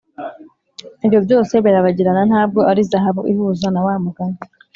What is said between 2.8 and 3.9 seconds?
zahabu ihuza na